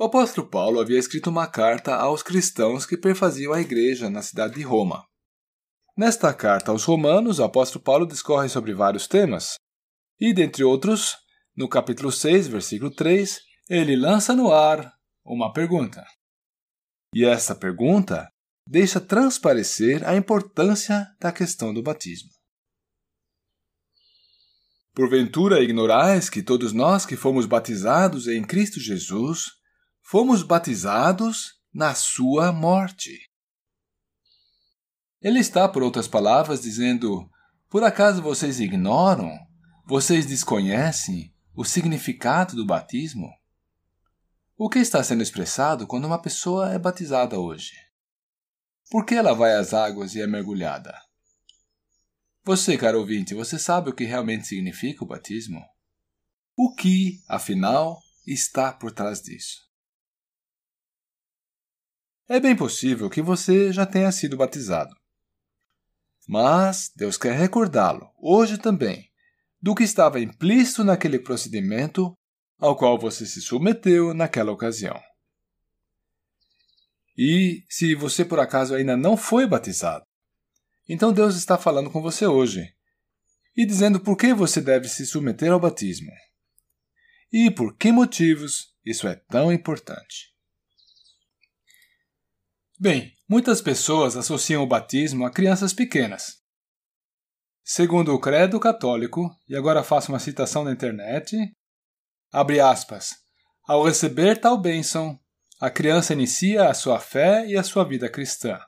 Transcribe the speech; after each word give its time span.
O 0.00 0.04
apóstolo 0.04 0.48
Paulo 0.48 0.78
havia 0.78 0.96
escrito 0.96 1.28
uma 1.28 1.48
carta 1.48 1.96
aos 1.96 2.22
cristãos 2.22 2.86
que 2.86 2.96
perfaziam 2.96 3.52
a 3.52 3.60
igreja 3.60 4.08
na 4.08 4.22
cidade 4.22 4.54
de 4.54 4.62
Roma. 4.62 5.04
Nesta 5.96 6.32
carta 6.32 6.70
aos 6.70 6.84
Romanos, 6.84 7.40
o 7.40 7.42
apóstolo 7.42 7.82
Paulo 7.82 8.06
discorre 8.06 8.48
sobre 8.48 8.72
vários 8.72 9.08
temas, 9.08 9.56
e, 10.20 10.32
dentre 10.32 10.62
outros, 10.62 11.16
no 11.56 11.68
capítulo 11.68 12.12
6, 12.12 12.46
versículo 12.46 12.94
3, 12.94 13.40
ele 13.68 13.96
lança 13.96 14.36
no 14.36 14.52
ar 14.52 14.88
uma 15.24 15.52
pergunta. 15.52 16.06
E 17.12 17.24
essa 17.24 17.56
pergunta 17.56 18.28
deixa 18.64 19.00
transparecer 19.00 20.08
a 20.08 20.14
importância 20.14 21.08
da 21.20 21.32
questão 21.32 21.74
do 21.74 21.82
batismo. 21.82 22.30
Porventura 24.94 25.60
ignorais 25.60 26.30
que 26.30 26.40
todos 26.40 26.72
nós 26.72 27.04
que 27.04 27.16
fomos 27.16 27.46
batizados 27.46 28.28
em 28.28 28.44
Cristo 28.44 28.78
Jesus 28.78 29.57
fomos 30.10 30.42
batizados 30.42 31.60
na 31.72 31.94
sua 31.94 32.50
morte. 32.50 33.30
Ele 35.20 35.38
está, 35.38 35.68
por 35.68 35.82
outras 35.82 36.08
palavras, 36.08 36.62
dizendo: 36.62 37.28
Por 37.68 37.84
acaso 37.84 38.22
vocês 38.22 38.58
ignoram, 38.58 39.38
vocês 39.86 40.24
desconhecem 40.24 41.34
o 41.54 41.62
significado 41.62 42.56
do 42.56 42.64
batismo? 42.64 43.28
O 44.56 44.70
que 44.70 44.78
está 44.78 45.04
sendo 45.04 45.22
expressado 45.22 45.86
quando 45.86 46.06
uma 46.06 46.20
pessoa 46.20 46.72
é 46.72 46.78
batizada 46.78 47.38
hoje? 47.38 47.74
Por 48.90 49.04
que 49.04 49.14
ela 49.14 49.34
vai 49.34 49.56
às 49.56 49.74
águas 49.74 50.14
e 50.14 50.22
é 50.22 50.26
mergulhada? 50.26 50.98
Você, 52.44 52.78
caro 52.78 53.00
ouvinte, 53.00 53.34
você 53.34 53.58
sabe 53.58 53.90
o 53.90 53.94
que 53.94 54.04
realmente 54.04 54.46
significa 54.46 55.04
o 55.04 55.06
batismo? 55.06 55.62
O 56.56 56.74
que, 56.74 57.20
afinal, 57.28 58.00
está 58.26 58.72
por 58.72 58.90
trás 58.90 59.20
disso? 59.20 59.67
É 62.28 62.38
bem 62.38 62.54
possível 62.54 63.08
que 63.08 63.22
você 63.22 63.72
já 63.72 63.86
tenha 63.86 64.12
sido 64.12 64.36
batizado. 64.36 64.94
Mas 66.28 66.92
Deus 66.94 67.16
quer 67.16 67.32
recordá-lo, 67.32 68.12
hoje 68.20 68.58
também, 68.58 69.10
do 69.62 69.74
que 69.74 69.82
estava 69.82 70.20
implícito 70.20 70.84
naquele 70.84 71.18
procedimento 71.18 72.14
ao 72.58 72.76
qual 72.76 72.98
você 72.98 73.24
se 73.24 73.40
submeteu 73.40 74.12
naquela 74.12 74.52
ocasião. 74.52 75.00
E 77.16 77.64
se 77.66 77.94
você 77.94 78.26
por 78.26 78.38
acaso 78.38 78.74
ainda 78.74 78.94
não 78.94 79.16
foi 79.16 79.46
batizado, 79.46 80.04
então 80.86 81.14
Deus 81.14 81.34
está 81.34 81.56
falando 81.56 81.90
com 81.90 82.02
você 82.02 82.26
hoje 82.26 82.74
e 83.56 83.64
dizendo 83.64 83.98
por 83.98 84.16
que 84.18 84.34
você 84.34 84.60
deve 84.60 84.86
se 84.86 85.06
submeter 85.06 85.50
ao 85.50 85.58
batismo 85.58 86.12
e 87.32 87.50
por 87.50 87.74
que 87.74 87.90
motivos 87.90 88.74
isso 88.84 89.08
é 89.08 89.14
tão 89.14 89.50
importante. 89.50 90.37
Bem, 92.80 93.12
muitas 93.28 93.60
pessoas 93.60 94.16
associam 94.16 94.62
o 94.62 94.66
batismo 94.66 95.26
a 95.26 95.32
crianças 95.32 95.72
pequenas. 95.72 96.36
Segundo 97.64 98.14
o 98.14 98.20
credo 98.20 98.60
católico, 98.60 99.28
e 99.48 99.56
agora 99.56 99.82
faço 99.82 100.12
uma 100.12 100.20
citação 100.20 100.62
na 100.62 100.70
internet, 100.70 101.36
abre 102.32 102.60
aspas, 102.60 103.16
ao 103.66 103.82
receber 103.82 104.40
tal 104.40 104.56
bênção, 104.56 105.18
a 105.60 105.68
criança 105.68 106.12
inicia 106.12 106.68
a 106.68 106.74
sua 106.74 107.00
fé 107.00 107.44
e 107.48 107.56
a 107.56 107.64
sua 107.64 107.82
vida 107.82 108.08
cristã. 108.08 108.60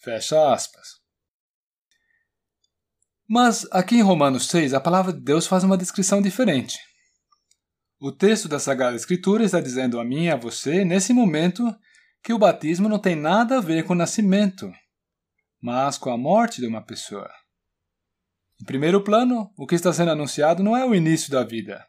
Fecha 0.00 0.52
aspas. 0.52 1.00
Mas 3.26 3.66
aqui 3.72 3.96
em 3.96 4.02
Romanos 4.02 4.48
6, 4.48 4.74
a 4.74 4.80
palavra 4.80 5.14
de 5.14 5.20
Deus 5.20 5.46
faz 5.46 5.64
uma 5.64 5.78
descrição 5.78 6.20
diferente. 6.20 6.78
O 7.98 8.12
texto 8.12 8.48
da 8.48 8.58
Sagrada 8.58 8.96
Escritura 8.96 9.44
está 9.44 9.62
dizendo 9.62 9.98
a 9.98 10.04
mim 10.04 10.24
e 10.24 10.30
a 10.30 10.36
você, 10.36 10.84
nesse 10.84 11.14
momento, 11.14 11.64
que 12.26 12.32
o 12.32 12.38
batismo 12.40 12.88
não 12.88 12.98
tem 12.98 13.14
nada 13.14 13.58
a 13.58 13.60
ver 13.60 13.84
com 13.84 13.92
o 13.92 13.96
nascimento, 13.96 14.68
mas 15.62 15.96
com 15.96 16.10
a 16.10 16.18
morte 16.18 16.60
de 16.60 16.66
uma 16.66 16.84
pessoa. 16.84 17.30
Em 18.60 18.64
primeiro 18.64 19.04
plano, 19.04 19.48
o 19.56 19.64
que 19.64 19.76
está 19.76 19.92
sendo 19.92 20.10
anunciado 20.10 20.60
não 20.60 20.76
é 20.76 20.84
o 20.84 20.92
início 20.92 21.30
da 21.30 21.44
vida, 21.44 21.86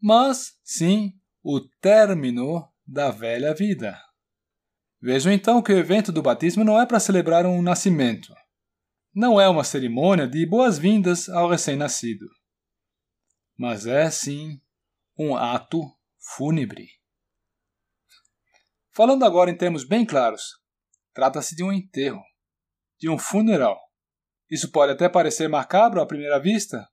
mas 0.00 0.54
sim 0.64 1.12
o 1.42 1.60
término 1.60 2.66
da 2.86 3.10
velha 3.10 3.52
vida. 3.54 4.00
Vejam 4.98 5.30
então 5.30 5.60
que 5.60 5.74
o 5.74 5.78
evento 5.78 6.10
do 6.10 6.22
batismo 6.22 6.64
não 6.64 6.80
é 6.80 6.86
para 6.86 6.98
celebrar 6.98 7.44
um 7.44 7.60
nascimento. 7.60 8.34
Não 9.14 9.38
é 9.38 9.46
uma 9.46 9.62
cerimônia 9.62 10.26
de 10.26 10.46
boas-vindas 10.46 11.28
ao 11.28 11.50
recém-nascido. 11.50 12.24
Mas 13.58 13.84
é, 13.84 14.10
sim, 14.10 14.58
um 15.18 15.36
ato 15.36 15.82
fúnebre. 16.34 17.03
Falando 18.94 19.24
agora 19.24 19.50
em 19.50 19.56
termos 19.56 19.84
bem 19.84 20.06
claros, 20.06 20.60
trata-se 21.12 21.56
de 21.56 21.64
um 21.64 21.72
enterro, 21.72 22.22
de 22.98 23.10
um 23.10 23.18
funeral. 23.18 23.76
Isso 24.48 24.70
pode 24.70 24.92
até 24.92 25.08
parecer 25.08 25.48
macabro 25.48 26.00
à 26.00 26.06
primeira 26.06 26.38
vista, 26.38 26.88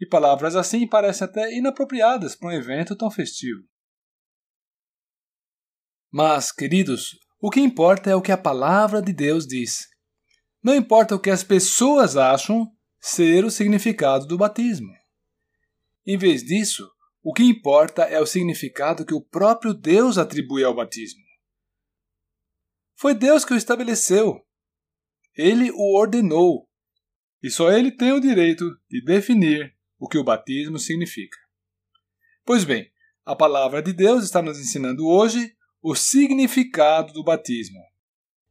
e 0.00 0.06
palavras 0.06 0.56
assim 0.56 0.88
parecem 0.88 1.26
até 1.26 1.54
inapropriadas 1.54 2.34
para 2.34 2.48
um 2.48 2.52
evento 2.52 2.96
tão 2.96 3.10
festivo. 3.10 3.60
Mas, 6.10 6.50
queridos, 6.50 7.18
o 7.40 7.50
que 7.50 7.60
importa 7.60 8.08
é 8.08 8.14
o 8.14 8.22
que 8.22 8.32
a 8.32 8.38
palavra 8.38 9.02
de 9.02 9.12
Deus 9.12 9.46
diz. 9.46 9.86
Não 10.62 10.74
importa 10.74 11.14
o 11.14 11.20
que 11.20 11.28
as 11.28 11.44
pessoas 11.44 12.16
acham 12.16 12.72
ser 12.98 13.44
o 13.44 13.50
significado 13.50 14.26
do 14.26 14.38
batismo. 14.38 14.92
Em 16.06 16.16
vez 16.16 16.42
disso, 16.42 16.90
o 17.28 17.32
que 17.34 17.42
importa 17.42 18.04
é 18.04 18.18
o 18.18 18.24
significado 18.24 19.04
que 19.04 19.12
o 19.12 19.20
próprio 19.20 19.74
Deus 19.74 20.16
atribui 20.16 20.64
ao 20.64 20.74
batismo. 20.74 21.22
Foi 22.96 23.14
Deus 23.14 23.44
que 23.44 23.52
o 23.52 23.56
estabeleceu. 23.56 24.40
Ele 25.36 25.70
o 25.70 25.94
ordenou. 25.94 26.66
E 27.42 27.50
só 27.50 27.70
ele 27.70 27.92
tem 27.92 28.12
o 28.12 28.20
direito 28.20 28.64
de 28.88 29.04
definir 29.04 29.76
o 29.98 30.08
que 30.08 30.16
o 30.16 30.24
batismo 30.24 30.78
significa. 30.78 31.36
Pois 32.46 32.64
bem, 32.64 32.90
a 33.26 33.36
palavra 33.36 33.82
de 33.82 33.92
Deus 33.92 34.24
está 34.24 34.40
nos 34.40 34.58
ensinando 34.58 35.06
hoje 35.06 35.54
o 35.82 35.94
significado 35.94 37.12
do 37.12 37.22
batismo 37.22 37.82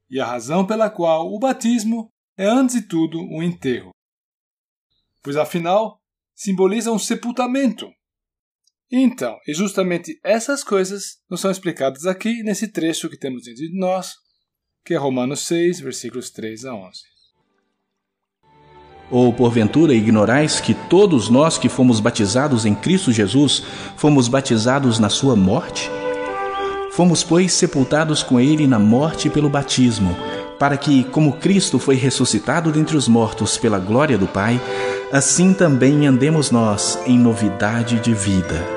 e 0.07 0.19
a 0.19 0.25
razão 0.27 0.67
pela 0.67 0.87
qual 0.87 1.33
o 1.33 1.39
batismo 1.39 2.13
é, 2.37 2.45
antes 2.45 2.75
de 2.75 2.87
tudo, 2.87 3.19
um 3.21 3.41
enterro. 3.41 3.89
Pois 5.23 5.35
afinal, 5.35 5.99
simboliza 6.35 6.91
um 6.91 6.99
sepultamento, 6.99 7.91
então, 8.91 9.37
e 9.45 9.53
justamente 9.53 10.17
essas 10.23 10.63
coisas 10.63 11.17
nos 11.29 11.41
são 11.41 11.51
explicadas 11.51 12.05
aqui 12.05 12.41
nesse 12.41 12.71
trecho 12.71 13.09
que 13.09 13.17
temos 13.17 13.43
diante 13.43 13.67
de 13.67 13.77
nós, 13.77 14.13
que 14.85 14.93
é 14.93 14.97
Romanos 14.97 15.41
6, 15.41 15.81
versículos 15.81 16.29
3 16.29 16.63
a 16.63 16.73
11. 16.73 16.91
Ou 19.11 19.33
porventura 19.33 19.93
ignorais 19.93 20.61
que 20.61 20.73
todos 20.73 21.29
nós 21.29 21.57
que 21.57 21.67
fomos 21.67 21.99
batizados 21.99 22.65
em 22.65 22.75
Cristo 22.75 23.11
Jesus 23.11 23.63
fomos 23.97 24.27
batizados 24.27 24.99
na 24.99 25.09
sua 25.09 25.35
morte? 25.35 25.89
Fomos, 26.91 27.23
pois, 27.23 27.53
sepultados 27.53 28.23
com 28.23 28.39
ele 28.39 28.65
na 28.65 28.79
morte 28.79 29.29
pelo 29.29 29.49
batismo, 29.49 30.15
para 30.57 30.77
que, 30.77 31.03
como 31.03 31.33
Cristo 31.33 31.77
foi 31.77 31.95
ressuscitado 31.95 32.71
dentre 32.71 32.97
os 32.97 33.07
mortos 33.07 33.57
pela 33.57 33.77
glória 33.77 34.17
do 34.17 34.27
Pai, 34.27 34.59
assim 35.11 35.53
também 35.53 36.07
andemos 36.07 36.49
nós 36.49 36.97
em 37.05 37.19
novidade 37.19 37.99
de 37.99 38.13
vida. 38.13 38.76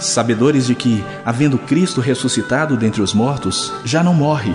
sabedores 0.00 0.66
de 0.66 0.74
que, 0.74 1.04
havendo 1.24 1.58
Cristo 1.58 2.00
ressuscitado 2.00 2.76
dentre 2.76 3.02
os 3.02 3.14
mortos, 3.14 3.72
já 3.84 4.02
não 4.02 4.14
morre. 4.14 4.54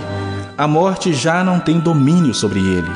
A 0.56 0.66
morte 0.66 1.12
já 1.12 1.42
não 1.42 1.58
tem 1.58 1.78
domínio 1.78 2.34
sobre 2.34 2.60
ele. 2.60 2.90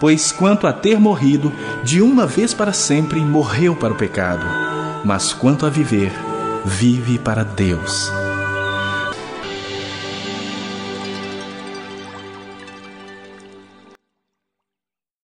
Pois, 0.00 0.30
quanto 0.30 0.66
a 0.66 0.72
ter 0.72 0.98
morrido, 0.98 1.52
de 1.82 2.00
uma 2.00 2.26
vez 2.26 2.54
para 2.54 2.72
sempre 2.72 3.20
morreu 3.20 3.74
para 3.74 3.92
o 3.92 3.96
pecado, 3.96 4.44
mas 5.04 5.32
quanto 5.32 5.66
a 5.66 5.70
viver, 5.70 6.12
vive 6.64 7.18
para 7.18 7.44
Deus. 7.44 8.17